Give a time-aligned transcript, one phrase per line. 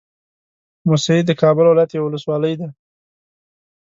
[0.87, 2.67] موسهي د کابل ولايت يوه ولسوالۍ ده